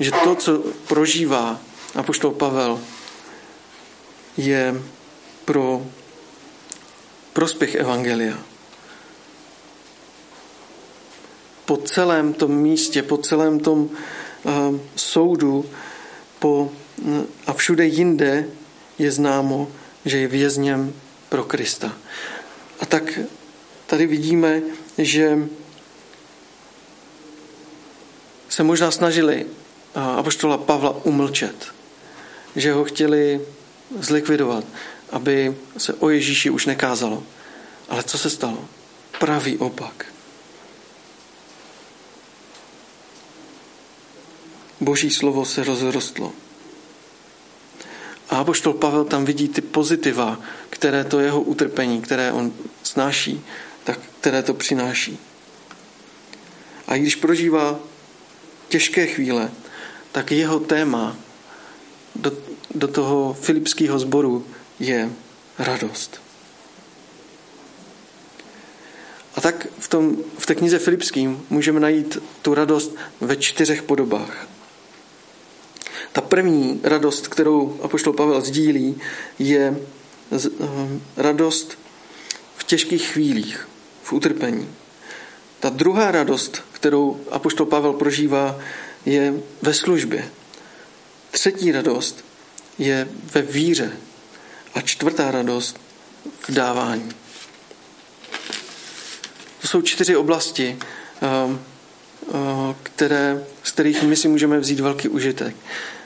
že 0.00 0.10
to, 0.10 0.34
co 0.34 0.62
prožívá 0.88 1.60
apoštol 1.94 2.30
Pavel, 2.30 2.80
je 4.36 4.82
pro 5.44 5.82
prospěch 7.32 7.74
Evangelia. 7.74 8.38
Po 11.64 11.76
celém 11.76 12.34
tom 12.34 12.52
místě, 12.52 13.02
po 13.02 13.16
celém 13.16 13.60
tom 13.60 13.90
soudu 14.96 15.64
po, 16.38 16.70
a 17.46 17.52
všude 17.52 17.86
jinde 17.86 18.44
je 18.98 19.10
známo, 19.10 19.70
že 20.04 20.18
je 20.18 20.28
vězněm 20.28 20.94
pro 21.28 21.44
Krista. 21.44 21.92
A 22.80 22.86
tak 22.86 23.18
tady 23.86 24.06
vidíme, 24.06 24.62
že 24.98 25.38
se 28.48 28.62
možná 28.62 28.90
snažili 28.90 29.46
apoštola 29.94 30.58
Pavla 30.58 31.04
umlčet, 31.04 31.66
že 32.56 32.72
ho 32.72 32.84
chtěli 32.84 33.40
zlikvidovat, 34.00 34.64
aby 35.10 35.56
se 35.78 35.94
o 35.94 36.08
Ježíši 36.08 36.50
už 36.50 36.66
nekázalo. 36.66 37.22
Ale 37.88 38.02
co 38.02 38.18
se 38.18 38.30
stalo? 38.30 38.64
Pravý 39.18 39.58
opak. 39.58 40.06
Boží 44.80 45.10
slovo 45.10 45.44
se 45.44 45.64
rozrostlo. 45.64 46.32
A 48.30 48.36
apoštol 48.36 48.72
Pavel 48.72 49.04
tam 49.04 49.24
vidí 49.24 49.48
ty 49.48 49.60
pozitiva, 49.60 50.40
které 50.70 51.04
to 51.04 51.20
jeho 51.20 51.40
utrpení, 51.40 52.02
které 52.02 52.32
on 52.32 52.52
snáší, 52.82 53.44
tak 53.84 53.98
které 54.20 54.42
to 54.42 54.54
přináší. 54.54 55.18
A 56.86 56.96
když 56.96 57.16
prožívá 57.16 57.80
těžké 58.68 59.06
chvíle, 59.06 59.50
tak 60.12 60.32
jeho 60.32 60.60
téma 60.60 61.16
do, 62.16 62.32
do 62.74 62.88
toho 62.88 63.34
filipského 63.34 63.98
sboru 63.98 64.46
je 64.80 65.10
radost. 65.58 66.20
A 69.34 69.40
tak 69.40 69.66
v, 69.78 69.88
tom, 69.88 70.16
v 70.38 70.46
té 70.46 70.54
knize 70.54 70.78
Filipským 70.78 71.46
můžeme 71.50 71.80
najít 71.80 72.18
tu 72.42 72.54
radost 72.54 72.96
ve 73.20 73.36
čtyřech 73.36 73.82
podobách. 73.82 74.57
Ta 76.18 76.22
první 76.22 76.80
radost, 76.82 77.28
kterou 77.28 77.80
apoštol 77.82 78.12
Pavel 78.12 78.40
sdílí, 78.40 79.00
je 79.38 79.76
eh, 80.32 80.68
radost 81.16 81.78
v 82.56 82.64
těžkých 82.64 83.06
chvílích, 83.06 83.68
v 84.02 84.12
utrpení. 84.12 84.68
Ta 85.60 85.68
druhá 85.68 86.10
radost, 86.10 86.62
kterou 86.72 87.20
apoštol 87.30 87.66
Pavel 87.66 87.92
prožívá, 87.92 88.60
je 89.06 89.34
ve 89.62 89.74
službě. 89.74 90.28
Třetí 91.30 91.72
radost 91.72 92.24
je 92.78 93.08
ve 93.34 93.42
víře. 93.42 93.92
A 94.74 94.80
čtvrtá 94.80 95.30
radost 95.30 95.80
v 96.40 96.52
dávání. 96.52 97.08
To 99.60 99.66
jsou 99.66 99.82
čtyři 99.82 100.16
oblasti, 100.16 100.78
eh, 101.22 101.58
eh, 102.28 102.74
které, 102.82 103.44
z 103.62 103.70
kterých 103.70 104.02
my 104.02 104.16
si 104.16 104.28
můžeme 104.28 104.58
vzít 104.58 104.80
velký 104.80 105.08
užitek 105.08 105.56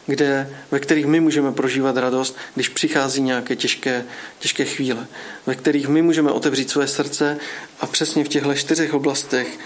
kde, 0.06 0.56
ve 0.70 0.80
kterých 0.80 1.06
my 1.06 1.20
můžeme 1.20 1.52
prožívat 1.52 1.96
radost, 1.96 2.36
když 2.54 2.68
přichází 2.68 3.22
nějaké 3.22 3.56
těžké, 3.56 4.04
těžké 4.38 4.64
chvíle, 4.64 5.06
ve 5.46 5.54
kterých 5.54 5.88
my 5.88 6.02
můžeme 6.02 6.30
otevřít 6.30 6.70
své 6.70 6.88
srdce 6.88 7.38
a 7.80 7.86
přesně 7.86 8.24
v 8.24 8.28
těchto 8.28 8.54
čtyřech 8.54 8.94
oblastech 8.94 9.58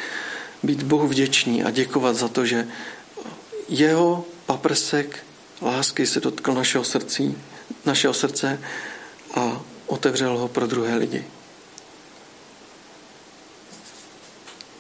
být 0.63 0.83
Bohu 0.83 1.09
vděční 1.09 1.65
a 1.65 1.71
děkovat 1.71 2.17
za 2.17 2.29
to, 2.29 2.47
že 2.47 2.69
jeho 3.69 4.25
paprsek 4.47 5.25
lásky 5.63 6.07
se 6.07 6.21
dotkl 6.21 6.55
našeho, 6.55 6.85
srdcí, 6.85 7.39
našeho 7.85 8.15
srdce 8.15 8.61
a 9.35 9.61
otevřel 9.87 10.39
ho 10.39 10.49
pro 10.49 10.67
druhé 10.67 10.97
lidi. 10.97 11.25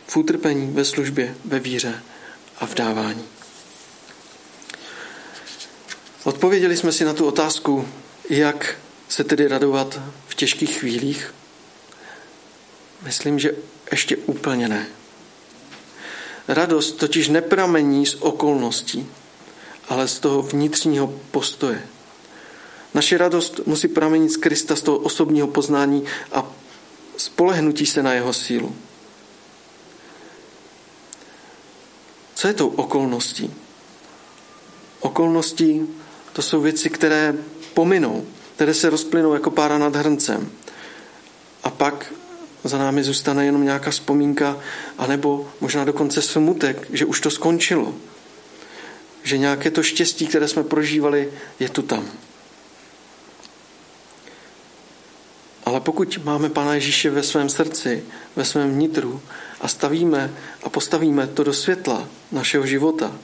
V 0.06 0.16
utrpení, 0.16 0.72
ve 0.72 0.84
službě, 0.84 1.34
ve 1.44 1.58
víře 1.58 2.02
a 2.58 2.66
v 2.66 2.74
dávání. 2.74 3.35
Odpověděli 6.26 6.76
jsme 6.76 6.92
si 6.92 7.04
na 7.04 7.14
tu 7.14 7.26
otázku, 7.26 7.88
jak 8.30 8.78
se 9.08 9.24
tedy 9.24 9.48
radovat 9.48 10.00
v 10.28 10.34
těžkých 10.34 10.78
chvílích? 10.78 11.34
Myslím, 13.02 13.38
že 13.38 13.54
ještě 13.90 14.16
úplně 14.16 14.68
ne. 14.68 14.86
Radost 16.48 16.92
totiž 16.92 17.28
nepramení 17.28 18.06
z 18.06 18.14
okolností, 18.14 19.06
ale 19.88 20.08
z 20.08 20.18
toho 20.18 20.42
vnitřního 20.42 21.06
postoje. 21.30 21.86
Naše 22.94 23.18
radost 23.18 23.60
musí 23.66 23.88
pramenit 23.88 24.30
z 24.30 24.36
Krista, 24.36 24.76
z 24.76 24.82
toho 24.82 24.98
osobního 24.98 25.46
poznání 25.46 26.04
a 26.32 26.52
spolehnutí 27.16 27.86
se 27.86 28.02
na 28.02 28.12
jeho 28.12 28.32
sílu. 28.32 28.76
Co 32.34 32.48
je 32.48 32.54
tou 32.54 32.68
okolností? 32.68 33.54
Okolností 35.00 35.88
to 36.36 36.42
jsou 36.42 36.60
věci, 36.60 36.90
které 36.90 37.34
pominou, 37.74 38.26
které 38.54 38.74
se 38.74 38.90
rozplynou 38.90 39.34
jako 39.34 39.50
pára 39.50 39.78
nad 39.78 39.96
hrncem. 39.96 40.50
A 41.64 41.70
pak 41.70 42.12
za 42.64 42.78
námi 42.78 43.02
zůstane 43.02 43.46
jenom 43.46 43.64
nějaká 43.64 43.90
vzpomínka, 43.90 44.58
anebo 44.98 45.48
možná 45.60 45.84
dokonce 45.84 46.22
smutek, 46.22 46.88
že 46.92 47.04
už 47.04 47.20
to 47.20 47.30
skončilo. 47.30 47.94
že 49.22 49.38
nějaké 49.38 49.70
to 49.70 49.82
štěstí, 49.82 50.26
které 50.26 50.48
jsme 50.48 50.64
prožívali, 50.64 51.32
je 51.60 51.68
tu 51.68 51.82
tam. 51.82 52.10
Ale 55.64 55.80
pokud 55.80 56.18
máme 56.24 56.50
Pána 56.50 56.74
Ježíše 56.74 57.10
ve 57.10 57.22
svém 57.22 57.48
srdci, 57.48 58.04
ve 58.36 58.44
svém 58.44 58.70
vnitru 58.70 59.22
a 59.60 59.68
stavíme 59.68 60.34
a 60.62 60.68
postavíme 60.68 61.26
to 61.26 61.44
do 61.44 61.52
světla 61.52 62.08
našeho 62.32 62.66
života, 62.66 63.18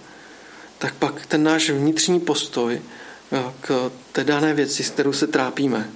tak 0.78 0.94
pak 0.94 1.26
ten 1.26 1.42
náš 1.42 1.70
vnitřní 1.70 2.20
postoj 2.20 2.82
k 3.60 3.90
té 4.12 4.24
dané 4.24 4.54
věci, 4.54 4.84
s 4.84 4.90
kterou 4.90 5.12
se 5.12 5.26
trápíme, 5.26 5.90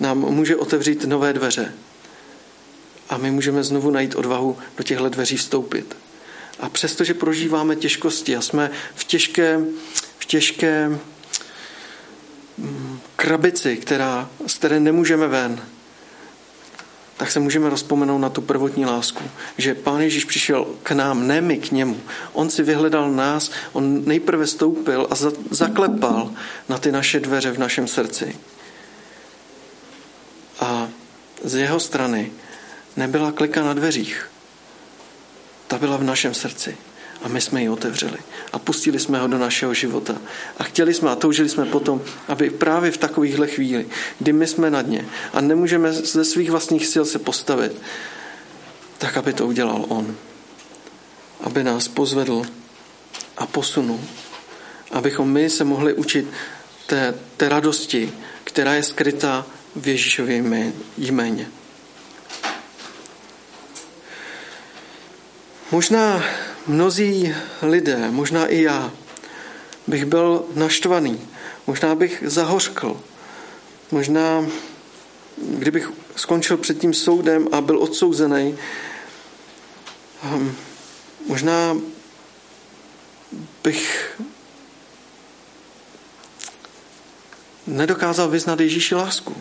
nám 0.00 0.18
může 0.18 0.56
otevřít 0.56 1.04
nové 1.04 1.32
dveře. 1.32 1.72
A 3.08 3.16
my 3.16 3.30
můžeme 3.30 3.64
znovu 3.64 3.90
najít 3.90 4.14
odvahu 4.14 4.58
do 4.76 4.84
těchto 4.84 5.08
dveří 5.08 5.36
vstoupit. 5.36 5.96
A 6.60 6.68
přestože 6.68 7.14
prožíváme 7.14 7.76
těžkosti 7.76 8.36
a 8.36 8.40
jsme 8.40 8.70
v 8.94 9.04
těžké, 9.04 9.60
v 10.18 10.24
těžké 10.24 10.98
mm, 12.58 13.00
krabici, 13.16 13.76
která, 13.76 14.30
z 14.46 14.54
které 14.54 14.80
nemůžeme 14.80 15.26
ven, 15.26 15.62
tak 17.16 17.30
se 17.30 17.40
můžeme 17.40 17.70
rozpomenout 17.70 18.18
na 18.18 18.28
tu 18.28 18.40
prvotní 18.40 18.86
lásku, 18.86 19.22
že 19.58 19.74
Pán 19.74 20.00
Ježíš 20.00 20.24
přišel 20.24 20.66
k 20.82 20.90
nám, 20.90 21.26
ne 21.26 21.40
my 21.40 21.56
k 21.58 21.70
němu. 21.70 22.00
On 22.32 22.50
si 22.50 22.62
vyhledal 22.62 23.12
nás, 23.12 23.50
on 23.72 24.04
nejprve 24.04 24.46
stoupil 24.46 25.06
a 25.10 25.14
zaklepal 25.50 26.30
na 26.68 26.78
ty 26.78 26.92
naše 26.92 27.20
dveře 27.20 27.50
v 27.50 27.58
našem 27.58 27.88
srdci. 27.88 28.36
A 30.60 30.88
z 31.44 31.54
jeho 31.54 31.80
strany 31.80 32.32
nebyla 32.96 33.32
klika 33.32 33.64
na 33.64 33.74
dveřích. 33.74 34.30
Ta 35.66 35.78
byla 35.78 35.96
v 35.96 36.04
našem 36.04 36.34
srdci. 36.34 36.76
A 37.26 37.28
my 37.28 37.40
jsme 37.40 37.62
ji 37.62 37.68
otevřeli 37.68 38.18
a 38.52 38.58
pustili 38.58 38.98
jsme 38.98 39.18
ho 39.18 39.26
do 39.26 39.38
našeho 39.38 39.74
života. 39.74 40.14
A 40.58 40.64
chtěli 40.64 40.94
jsme 40.94 41.10
a 41.10 41.16
toužili 41.16 41.48
jsme 41.48 41.66
potom, 41.66 42.02
aby 42.28 42.50
právě 42.50 42.90
v 42.90 42.96
takovýchhle 42.96 43.46
chvíli, 43.46 43.86
kdy 44.18 44.32
my 44.32 44.46
jsme 44.46 44.70
na 44.70 44.82
dně 44.82 45.04
a 45.32 45.40
nemůžeme 45.40 45.92
ze 45.92 46.24
svých 46.24 46.50
vlastních 46.50 46.86
sil 46.92 47.04
se 47.04 47.18
postavit, 47.18 47.82
tak 48.98 49.16
aby 49.16 49.32
to 49.32 49.46
udělal 49.46 49.84
on. 49.88 50.16
Aby 51.40 51.64
nás 51.64 51.88
pozvedl 51.88 52.42
a 53.36 53.46
posunul. 53.46 54.00
Abychom 54.90 55.32
my 55.32 55.50
se 55.50 55.64
mohli 55.64 55.94
učit 55.94 56.26
té, 56.86 57.14
té 57.36 57.48
radosti, 57.48 58.12
která 58.44 58.74
je 58.74 58.82
skrytá 58.82 59.46
v 59.76 59.88
Ježíšově 59.88 60.44
jméně. 60.98 61.48
Možná 65.70 66.22
mnozí 66.66 67.34
lidé, 67.62 68.10
možná 68.10 68.46
i 68.46 68.62
já, 68.62 68.92
bych 69.86 70.04
byl 70.04 70.44
naštvaný, 70.54 71.28
možná 71.66 71.94
bych 71.94 72.22
zahořkl, 72.26 73.00
možná 73.90 74.46
kdybych 75.36 75.90
skončil 76.16 76.56
před 76.56 76.78
tím 76.78 76.94
soudem 76.94 77.48
a 77.52 77.60
byl 77.60 77.82
odsouzený, 77.82 78.58
ehm, 80.22 80.56
možná 81.26 81.76
bych 83.64 84.16
nedokázal 87.66 88.28
vyznat 88.28 88.60
Ježíši 88.60 88.94
lásku. 88.94 89.36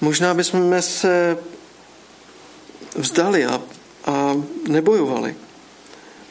Možná 0.00 0.34
bychom 0.34 0.82
se 0.82 1.38
vzdali 2.96 3.46
a, 3.46 3.62
a 4.04 4.34
nebojovali. 4.68 5.36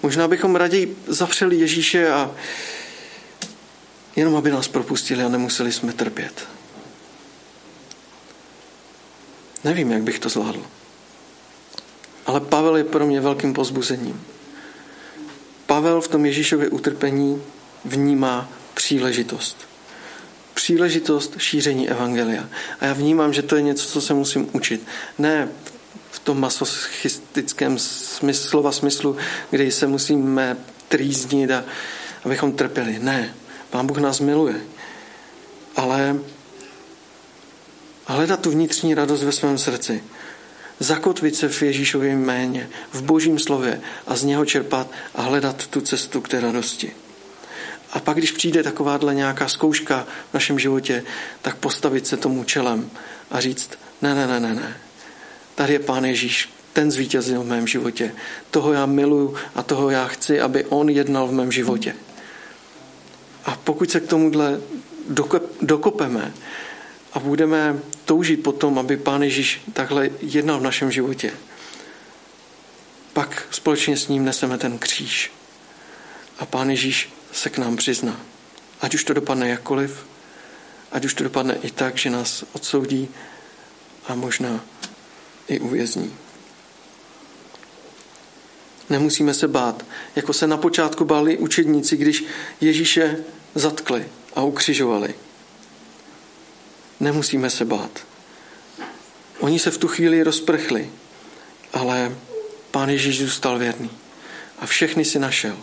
Možná 0.03 0.27
bychom 0.27 0.55
raději 0.55 0.97
zapřeli 1.07 1.55
Ježíše 1.55 2.09
a 2.09 2.31
jenom 4.15 4.35
aby 4.35 4.51
nás 4.51 4.67
propustili 4.67 5.23
a 5.23 5.29
nemuseli 5.29 5.71
jsme 5.71 5.93
trpět. 5.93 6.47
Nevím, 9.63 9.91
jak 9.91 10.03
bych 10.03 10.19
to 10.19 10.29
zvládl. 10.29 10.65
Ale 12.25 12.39
Pavel 12.39 12.77
je 12.77 12.83
pro 12.83 13.05
mě 13.05 13.21
velkým 13.21 13.53
pozbuzením. 13.53 14.25
Pavel 15.65 16.01
v 16.01 16.07
tom 16.07 16.25
Ježíšově 16.25 16.69
utrpení 16.69 17.43
vnímá 17.85 18.49
příležitost. 18.73 19.57
Příležitost 20.53 21.33
šíření 21.37 21.89
evangelia. 21.89 22.49
A 22.79 22.85
já 22.85 22.93
vnímám, 22.93 23.33
že 23.33 23.41
to 23.41 23.55
je 23.55 23.61
něco, 23.61 23.87
co 23.87 24.01
se 24.01 24.13
musím 24.13 24.49
učit. 24.51 24.87
Ne 25.17 25.49
tom 26.23 26.39
masochistickém 26.39 27.79
smyslu, 27.79 28.49
slova 28.49 28.71
smyslu, 28.71 29.17
kdy 29.49 29.71
se 29.71 29.87
musíme 29.87 30.57
trýznit 30.87 31.51
a 31.51 31.63
abychom 32.25 32.51
trpěli. 32.51 32.99
Ne, 32.99 33.33
Pán 33.69 33.87
Bůh 33.87 33.97
nás 33.97 34.19
miluje. 34.19 34.61
Ale 35.75 36.19
hledat 38.05 38.39
tu 38.39 38.49
vnitřní 38.49 38.93
radost 38.93 39.23
ve 39.23 39.31
svém 39.31 39.57
srdci. 39.57 40.03
Zakotvit 40.79 41.35
se 41.35 41.49
v 41.49 41.61
Ježíšově 41.61 42.15
jméně, 42.15 42.69
v 42.91 43.01
božím 43.01 43.39
slově 43.39 43.81
a 44.07 44.15
z 44.15 44.23
něho 44.23 44.45
čerpat 44.45 44.87
a 45.15 45.21
hledat 45.21 45.67
tu 45.67 45.81
cestu 45.81 46.21
k 46.21 46.27
té 46.27 46.39
radosti. 46.39 46.91
A 47.93 47.99
pak, 47.99 48.17
když 48.17 48.31
přijde 48.31 48.63
takováhle 48.63 49.15
nějaká 49.15 49.47
zkouška 49.47 50.07
v 50.31 50.33
našem 50.33 50.59
životě, 50.59 51.03
tak 51.41 51.55
postavit 51.55 52.07
se 52.07 52.17
tomu 52.17 52.43
čelem 52.43 52.91
a 53.31 53.39
říct, 53.39 53.69
ne, 54.01 54.15
ne, 54.15 54.27
ne, 54.27 54.39
ne, 54.39 54.55
ne, 54.55 54.77
Tady 55.59 55.73
je 55.73 55.79
Pán 55.79 56.05
Ježíš, 56.05 56.49
ten 56.73 56.91
zvítězil 56.91 57.41
v 57.41 57.45
mém 57.45 57.67
životě. 57.67 58.15
Toho 58.51 58.73
já 58.73 58.85
miluju 58.85 59.35
a 59.55 59.63
toho 59.63 59.89
já 59.89 60.07
chci, 60.07 60.41
aby 60.41 60.65
on 60.65 60.89
jednal 60.89 61.27
v 61.27 61.31
mém 61.31 61.51
životě. 61.51 61.95
A 63.45 63.55
pokud 63.55 63.91
se 63.91 63.99
k 63.99 64.07
tomuhle 64.07 64.61
dokopeme 65.61 66.33
a 67.13 67.19
budeme 67.19 67.79
toužit 68.05 68.43
potom, 68.43 68.79
aby 68.79 68.97
Pán 68.97 69.23
Ježíš 69.23 69.61
takhle 69.73 70.09
jednal 70.21 70.59
v 70.59 70.63
našem 70.63 70.91
životě, 70.91 71.31
pak 73.13 73.47
společně 73.51 73.97
s 73.97 74.07
ním 74.07 74.25
neseme 74.25 74.57
ten 74.57 74.77
kříž. 74.77 75.31
A 76.37 76.45
Pán 76.45 76.69
Ježíš 76.69 77.09
se 77.31 77.49
k 77.49 77.57
nám 77.57 77.75
přizná. 77.75 78.19
Ať 78.81 78.95
už 78.95 79.03
to 79.03 79.13
dopadne 79.13 79.49
jakkoliv, 79.49 80.05
ať 80.91 81.05
už 81.05 81.13
to 81.13 81.23
dopadne 81.23 81.55
i 81.63 81.71
tak, 81.71 81.97
že 81.97 82.09
nás 82.09 82.43
odsoudí 82.53 83.09
a 84.07 84.15
možná 84.15 84.59
i 85.49 85.59
uvězní. 85.59 86.13
Nemusíme 88.89 89.33
se 89.33 89.47
bát, 89.47 89.85
jako 90.15 90.33
se 90.33 90.47
na 90.47 90.57
počátku 90.57 91.05
báli 91.05 91.37
učedníci, 91.37 91.97
když 91.97 92.23
Ježíše 92.61 93.17
zatkli 93.55 94.07
a 94.35 94.43
ukřižovali. 94.43 95.15
Nemusíme 96.99 97.49
se 97.49 97.65
bát. 97.65 98.05
Oni 99.39 99.59
se 99.59 99.71
v 99.71 99.77
tu 99.77 99.87
chvíli 99.87 100.23
rozprchli, 100.23 100.89
ale 101.73 102.15
pán 102.71 102.89
Ježíš 102.89 103.19
zůstal 103.19 103.59
věrný 103.59 103.89
a 104.59 104.65
všechny 104.65 105.05
si 105.05 105.19
našel. 105.19 105.57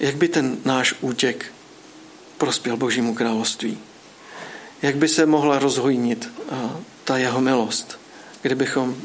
Jak 0.00 0.16
by 0.16 0.28
ten 0.28 0.58
náš 0.64 0.94
útěk 1.00 1.52
prospěl 2.38 2.76
Božímu 2.76 3.14
království. 3.14 3.78
Jak 4.82 4.96
by 4.96 5.08
se 5.08 5.26
mohla 5.26 5.58
rozhojnit 5.58 6.28
ta 7.04 7.18
jeho 7.18 7.40
milost, 7.40 7.98
kdybychom 8.42 8.96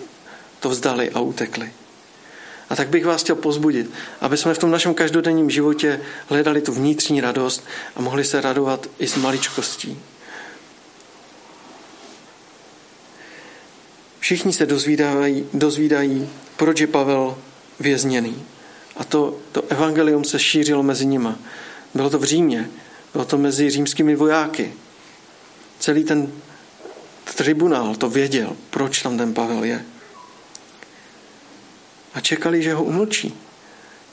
to 0.60 0.70
vzdali 0.70 1.10
a 1.10 1.20
utekli. 1.20 1.72
A 2.70 2.76
tak 2.76 2.90
bych 2.90 3.06
vás 3.06 3.24
chtěl 3.24 3.36
pozbudit, 3.36 3.92
aby 4.22 4.38
jsme 4.38 4.54
v 4.54 4.58
tom 4.58 4.72
našem 4.72 4.94
každodenním 4.94 5.50
životě 5.50 6.02
hledali 6.30 6.62
tu 6.62 6.72
vnitřní 6.72 7.22
radost 7.22 7.64
a 7.96 8.02
mohli 8.02 8.24
se 8.24 8.42
radovat 8.42 8.88
i 9.00 9.08
s 9.08 9.16
maličkostí. 9.16 10.00
Všichni 14.20 14.54
se 14.54 14.66
dozvídají, 14.66 15.48
dozvídají 15.54 16.30
proč 16.58 16.80
je 16.80 16.88
Pavel 16.88 17.38
vězněný. 17.80 18.44
A 18.98 19.04
to, 19.04 19.38
to 19.52 19.64
evangelium 19.70 20.24
se 20.24 20.40
šířilo 20.40 20.84
mezi 20.84 21.06
nima. 21.06 21.36
Bylo 21.94 22.10
to 22.10 22.20
v 22.20 22.24
Římě, 22.24 22.70
bylo 23.14 23.26
to 23.26 23.38
mezi 23.38 23.70
římskými 23.70 24.16
vojáky. 24.16 24.74
Celý 25.80 26.04
ten 26.04 26.32
tribunál 27.36 27.96
to 27.96 28.10
věděl, 28.10 28.58
proč 28.70 29.02
tam 29.02 29.18
ten 29.18 29.34
Pavel 29.34 29.64
je. 29.64 29.86
A 32.14 32.20
čekali, 32.20 32.64
že 32.64 32.74
ho 32.74 32.84
umlčí, 32.84 33.34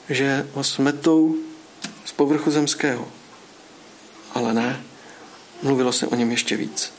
že 0.09 0.47
ho 0.53 0.63
smetou 0.63 1.35
z 2.05 2.11
povrchu 2.11 2.51
zemského. 2.51 3.07
Ale 4.33 4.53
ne, 4.53 4.83
mluvilo 5.61 5.91
se 5.91 6.07
o 6.07 6.15
něm 6.15 6.31
ještě 6.31 6.57
víc. 6.57 6.93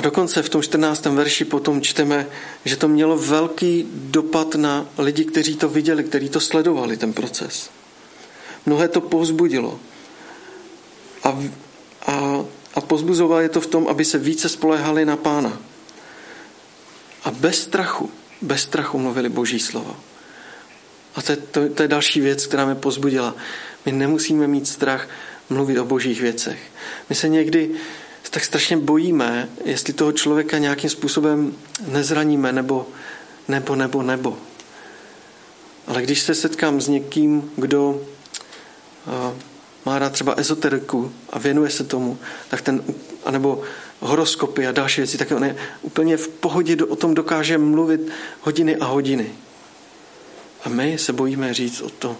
A 0.00 0.02
dokonce 0.02 0.42
v 0.42 0.48
tom 0.48 0.62
14. 0.62 1.12
verši 1.12 1.44
potom 1.44 1.76
čteme, 1.84 2.26
že 2.64 2.76
to 2.76 2.88
mělo 2.88 3.20
velký 3.20 3.84
dopad 3.92 4.54
na 4.54 4.88
lidi, 4.98 5.24
kteří 5.24 5.56
to 5.56 5.68
viděli, 5.68 6.04
kteří 6.04 6.28
to 6.28 6.40
sledovali, 6.40 6.96
ten 6.96 7.12
proces. 7.12 7.70
Mnohé 8.66 8.88
to 8.88 9.00
povzbudilo. 9.00 9.80
a, 11.24 11.38
a, 12.06 12.44
a 12.74 12.80
pozbuzoval 12.80 13.40
je 13.40 13.48
to 13.48 13.60
v 13.60 13.66
tom, 13.66 13.88
aby 13.88 14.04
se 14.04 14.18
více 14.18 14.48
spolehali 14.48 15.04
na 15.04 15.16
pána. 15.16 15.60
A 17.24 17.30
bez 17.30 17.62
strachu, 17.62 18.10
bez 18.40 18.62
strachu 18.62 18.98
mluvili 18.98 19.28
boží 19.28 19.60
slovo. 19.60 19.96
A 21.14 21.22
to 21.22 21.32
je, 21.32 21.36
to, 21.36 21.68
to 21.68 21.82
je 21.82 21.88
další 21.88 22.20
věc, 22.20 22.46
která 22.46 22.64
mě 22.64 22.74
pozbudila. 22.74 23.34
My 23.86 23.92
nemusíme 23.92 24.46
mít 24.46 24.68
strach 24.68 25.08
mluvit 25.50 25.78
o 25.78 25.84
božích 25.84 26.20
věcech. 26.20 26.58
My 27.08 27.14
se 27.14 27.28
někdy 27.28 27.70
tak 28.30 28.44
strašně 28.44 28.76
bojíme, 28.76 29.48
jestli 29.64 29.92
toho 29.92 30.12
člověka 30.12 30.58
nějakým 30.58 30.90
způsobem 30.90 31.54
nezraníme, 31.86 32.52
nebo, 32.52 32.86
nebo, 33.48 33.76
nebo, 33.76 34.02
nebo. 34.02 34.38
Ale 35.86 36.02
když 36.02 36.20
se 36.20 36.34
setkám 36.34 36.80
s 36.80 36.88
někým, 36.88 37.50
kdo 37.56 38.00
má 39.86 39.98
rád 39.98 40.12
třeba 40.12 40.34
ezoteriku 40.34 41.12
a 41.30 41.38
věnuje 41.38 41.70
se 41.70 41.84
tomu, 41.84 42.18
tak 42.48 42.60
ten, 42.60 42.82
anebo 43.24 43.62
horoskopy 44.00 44.66
a 44.66 44.72
další 44.72 45.00
věci, 45.00 45.18
tak 45.18 45.30
on 45.30 45.44
je 45.44 45.56
úplně 45.82 46.16
v 46.16 46.28
pohodě 46.28 46.76
o 46.84 46.96
tom 46.96 47.14
dokáže 47.14 47.58
mluvit 47.58 48.00
hodiny 48.40 48.76
a 48.76 48.84
hodiny. 48.84 49.30
A 50.64 50.68
my 50.68 50.98
se 50.98 51.12
bojíme 51.12 51.54
říct 51.54 51.80
o 51.80 51.90
tom, 51.90 52.16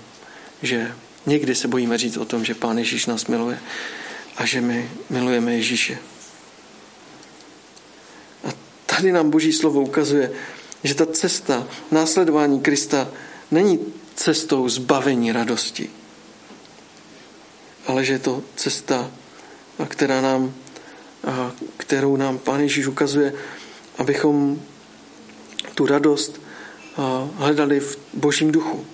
že 0.63 0.93
někdy 1.27 1.55
se 1.55 1.69
bojíme 1.69 1.99
říct 1.99 2.17
o 2.17 2.25
tom, 2.25 2.45
že 2.45 2.55
Pán 2.55 2.79
Ježíš 2.79 3.07
nás 3.07 3.27
miluje 3.27 3.59
a 4.41 4.47
že 4.47 4.61
my 4.61 4.91
milujeme 5.11 5.55
Ježíše. 5.55 5.99
A 8.45 8.49
tady 8.87 9.13
nám 9.13 9.31
Boží 9.31 9.53
slovo 9.53 9.81
ukazuje, 9.81 10.33
že 10.85 10.95
ta 10.95 11.07
cesta 11.07 11.69
následování 11.91 12.61
Krista 12.61 13.09
není 13.51 13.93
cestou 14.15 14.69
zbavení 14.69 15.33
radosti, 15.33 15.91
ale 17.87 18.05
že 18.05 18.13
je 18.13 18.19
to 18.19 18.43
cesta, 18.57 19.11
která 19.89 20.21
nám, 20.21 20.55
kterou 21.77 22.17
nám 22.17 22.39
Pán 22.39 22.61
Ježíš 22.61 22.87
ukazuje, 22.87 23.33
abychom 23.99 24.63
tu 25.75 25.87
radost 25.87 26.41
hledali 27.37 27.81
v 27.81 27.99
Božím 28.15 28.53
duchu. 28.53 28.87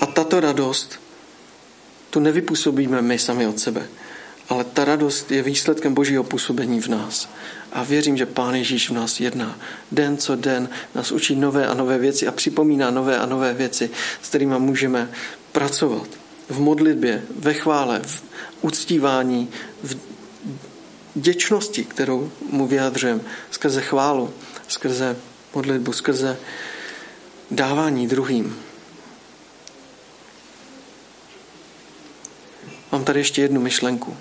A 0.00 0.06
tato 0.06 0.40
radost 0.40 1.09
tu 2.10 2.20
nevypůsobíme 2.20 3.02
my 3.02 3.18
sami 3.18 3.46
od 3.46 3.60
sebe, 3.60 3.86
ale 4.48 4.64
ta 4.64 4.84
radost 4.84 5.30
je 5.30 5.42
výsledkem 5.42 5.94
Božího 5.94 6.24
působení 6.24 6.80
v 6.80 6.88
nás. 6.88 7.28
A 7.72 7.82
věřím, 7.82 8.16
že 8.16 8.26
Pán 8.26 8.54
Ježíš 8.54 8.90
v 8.90 8.92
nás 8.92 9.20
jedná. 9.20 9.58
Den 9.92 10.16
co 10.16 10.36
den 10.36 10.68
nás 10.94 11.12
učí 11.12 11.36
nové 11.36 11.66
a 11.66 11.74
nové 11.74 11.98
věci 11.98 12.26
a 12.26 12.32
připomíná 12.32 12.90
nové 12.90 13.18
a 13.18 13.26
nové 13.26 13.54
věci, 13.54 13.90
s 14.22 14.28
kterými 14.28 14.58
můžeme 14.58 15.10
pracovat. 15.52 16.08
V 16.48 16.60
modlitbě, 16.60 17.22
ve 17.38 17.54
chvále, 17.54 18.00
v 18.02 18.22
uctívání, 18.60 19.48
v 19.82 19.96
děčnosti, 21.14 21.84
kterou 21.84 22.32
mu 22.50 22.66
vyjadřujeme 22.66 23.20
skrze 23.50 23.80
chválu, 23.80 24.30
skrze 24.68 25.16
modlitbu, 25.54 25.92
skrze 25.92 26.36
dávání 27.50 28.06
druhým. 28.06 28.56
Mám 32.92 33.04
tady 33.04 33.20
ještě 33.20 33.42
jednu 33.42 33.60
myšlenku. 33.60 34.16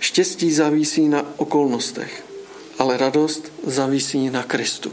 Štěstí 0.00 0.52
závisí 0.52 1.08
na 1.08 1.24
okolnostech, 1.36 2.24
ale 2.78 2.96
radost 2.96 3.52
závisí 3.66 4.30
na 4.30 4.42
Kristu. 4.42 4.92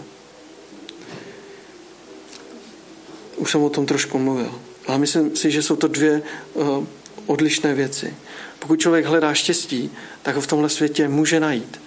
Už 3.35 3.51
jsem 3.51 3.63
o 3.63 3.69
tom 3.69 3.85
trošku 3.85 4.19
mluvil, 4.19 4.61
ale 4.87 4.97
myslím 4.97 5.35
si, 5.35 5.51
že 5.51 5.63
jsou 5.63 5.75
to 5.75 5.87
dvě 5.87 6.21
uh, 6.53 6.85
odlišné 7.25 7.73
věci. 7.73 8.13
Pokud 8.59 8.79
člověk 8.79 9.05
hledá 9.05 9.33
štěstí, 9.33 9.91
tak 10.21 10.35
ho 10.35 10.41
v 10.41 10.47
tomhle 10.47 10.69
světě 10.69 11.07
může 11.07 11.39
najít. 11.39 11.81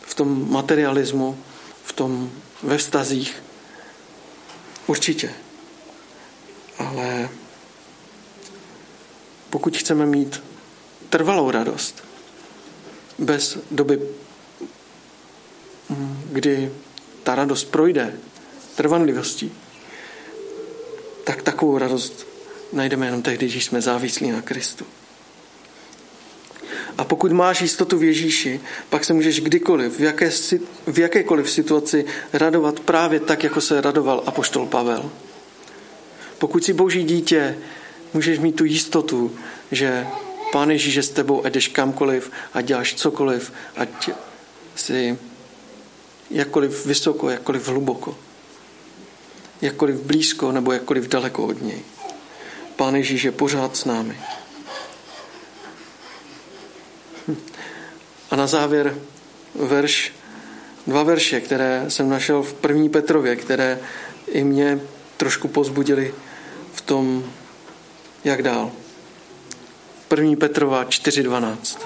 V 0.00 0.14
tom 0.14 0.52
materialismu, 0.52 1.38
v 1.84 1.92
tom 1.92 2.30
ve 2.62 2.78
vztazích. 2.78 3.42
Určitě. 4.86 5.32
Ale 6.78 7.28
pokud 9.54 9.76
chceme 9.76 10.06
mít 10.06 10.42
trvalou 11.10 11.50
radost, 11.50 12.04
bez 13.18 13.58
doby, 13.70 14.00
kdy 16.32 16.72
ta 17.22 17.34
radost 17.34 17.64
projde 17.64 18.14
trvanlivostí, 18.76 19.52
tak 21.24 21.42
takovou 21.42 21.78
radost 21.78 22.26
najdeme 22.72 23.06
jenom 23.06 23.22
tehdy, 23.22 23.48
když 23.48 23.64
jsme 23.64 23.80
závislí 23.80 24.30
na 24.30 24.42
Kristu. 24.42 24.84
A 26.98 27.04
pokud 27.04 27.32
máš 27.32 27.60
jistotu 27.60 27.98
v 27.98 28.04
Ježíši, 28.04 28.60
pak 28.90 29.04
se 29.04 29.12
můžeš 29.12 29.40
kdykoliv, 29.40 29.98
v, 29.98 30.00
jaké, 30.00 30.30
v 30.86 30.98
jakékoliv 30.98 31.50
situaci 31.50 32.04
radovat 32.32 32.80
právě 32.80 33.20
tak, 33.20 33.44
jako 33.44 33.60
se 33.60 33.80
radoval 33.80 34.22
apoštol 34.26 34.66
Pavel. 34.66 35.10
Pokud 36.38 36.64
jsi 36.64 36.72
boží 36.72 37.04
dítě, 37.04 37.58
můžeš 38.14 38.38
mít 38.38 38.56
tu 38.56 38.64
jistotu, 38.64 39.36
že 39.72 40.06
Pán 40.52 40.70
Ježíš 40.70 40.94
je 40.94 41.02
s 41.02 41.10
tebou 41.10 41.44
a 41.44 41.48
jdeš 41.48 41.68
kamkoliv 41.68 42.30
a 42.54 42.60
děláš 42.60 42.94
cokoliv, 42.94 43.52
ať 43.76 44.10
si 44.76 45.18
jakkoliv 46.30 46.86
vysoko, 46.86 47.30
jakkoliv 47.30 47.68
hluboko, 47.68 48.18
jakkoliv 49.62 50.00
blízko 50.00 50.52
nebo 50.52 50.72
jakkoliv 50.72 51.08
daleko 51.08 51.46
od 51.46 51.62
něj. 51.62 51.80
Pán 52.76 52.96
Ježíš 52.96 53.24
je 53.24 53.32
pořád 53.32 53.76
s 53.76 53.84
námi. 53.84 54.18
A 58.30 58.36
na 58.36 58.46
závěr 58.46 58.98
verš, 59.54 60.12
dva 60.86 61.02
verše, 61.02 61.40
které 61.40 61.84
jsem 61.88 62.08
našel 62.08 62.42
v 62.42 62.54
první 62.54 62.88
Petrově, 62.88 63.36
které 63.36 63.78
i 64.26 64.44
mě 64.44 64.80
trošku 65.16 65.48
pozbudili 65.48 66.14
v 66.72 66.80
tom, 66.80 67.24
jak 68.24 68.42
dál. 68.42 68.72
První 70.08 70.36
Petrova 70.36 70.84
4.12 70.84 71.78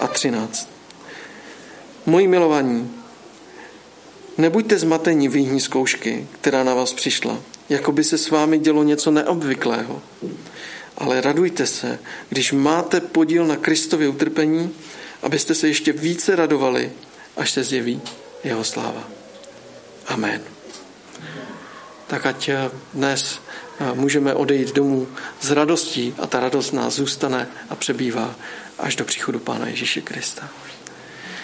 a 0.00 0.06
13. 0.06 0.68
Moji 2.06 2.28
milovaní, 2.28 2.90
nebuďte 4.38 4.78
zmatení 4.78 5.28
výhní 5.28 5.60
zkoušky, 5.60 6.28
která 6.40 6.64
na 6.64 6.74
vás 6.74 6.92
přišla, 6.92 7.38
jako 7.68 7.92
by 7.92 8.04
se 8.04 8.18
s 8.18 8.30
vámi 8.30 8.58
dělo 8.58 8.82
něco 8.82 9.10
neobvyklého. 9.10 10.02
Ale 10.98 11.20
radujte 11.20 11.66
se, 11.66 11.98
když 12.28 12.52
máte 12.52 13.00
podíl 13.00 13.46
na 13.46 13.56
Kristově 13.56 14.08
utrpení, 14.08 14.74
abyste 15.22 15.54
se 15.54 15.68
ještě 15.68 15.92
více 15.92 16.36
radovali, 16.36 16.92
až 17.36 17.50
se 17.50 17.64
zjeví 17.64 18.00
jeho 18.44 18.64
sláva. 18.64 19.08
Amen. 20.06 20.42
Tak 22.06 22.26
ať 22.26 22.50
dnes 22.94 23.38
můžeme 23.94 24.34
odejít 24.34 24.74
domů 24.74 25.08
s 25.40 25.50
radostí 25.50 26.14
a 26.18 26.26
ta 26.26 26.40
radost 26.40 26.72
nás 26.72 26.94
zůstane 26.94 27.48
a 27.70 27.74
přebývá 27.74 28.34
až 28.78 28.96
do 28.96 29.04
příchodu 29.04 29.38
Pána 29.38 29.66
Ježíše 29.66 30.00
Krista. 30.00 30.48